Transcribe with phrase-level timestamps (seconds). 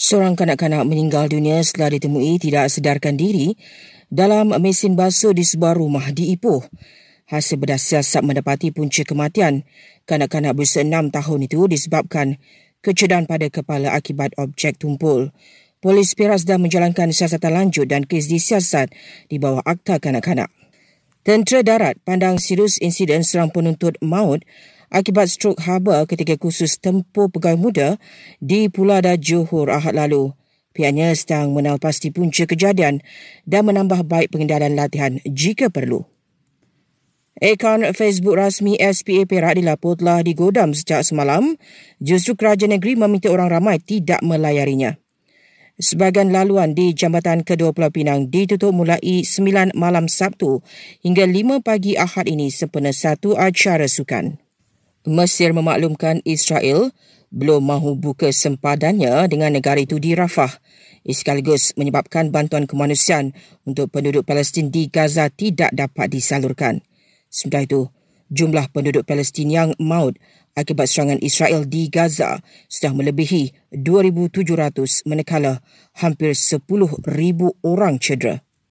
[0.00, 3.52] Seorang kanak-kanak meninggal dunia setelah ditemui tidak sedarkan diri
[4.08, 6.64] dalam mesin basuh di sebuah rumah di Ipoh.
[7.28, 9.60] Hasil bedah siasat mendapati punca kematian
[10.08, 12.40] kanak-kanak berusia enam tahun itu disebabkan
[12.80, 15.36] kecedan pada kepala akibat objek tumpul.
[15.84, 18.88] Polis Perak sedang menjalankan siasatan lanjut dan kes disiasat
[19.28, 20.48] di bawah Akta Kanak-Kanak.
[21.20, 24.40] Tentera Darat pandang serius insiden serang penuntut maut
[24.88, 27.88] akibat strok haba ketika khusus tempur pegawai muda
[28.40, 30.32] di Pulada Johor Ahad lalu.
[30.72, 33.04] Pihaknya sedang menal pasti punca kejadian
[33.44, 36.08] dan menambah baik pengendalian latihan jika perlu.
[37.36, 41.56] Akaun Facebook rasmi SPA Perak dilapor telah digodam sejak semalam,
[42.00, 44.96] justru kerajaan negeri meminta orang ramai tidak melayarinya.
[45.80, 50.60] Sebahagian laluan di Jambatan Kedua Pulau Pinang ditutup mulai 9 malam Sabtu
[51.00, 54.36] hingga 5 pagi Ahad ini sempena satu acara sukan.
[55.08, 56.92] Mesir memaklumkan Israel
[57.32, 60.60] belum mahu buka sempadannya dengan negara itu di Rafah
[61.08, 63.32] sekaligus menyebabkan bantuan kemanusiaan
[63.64, 66.84] untuk penduduk Palestin di Gaza tidak dapat disalurkan.
[67.32, 67.88] Sementara itu,
[68.28, 70.20] jumlah penduduk Palestin yang maut
[70.58, 75.62] akibat serangan Israel di Gaza sudah melebihi 2,700 manakala
[75.98, 77.00] hampir 10,000
[77.62, 78.42] orang cedera.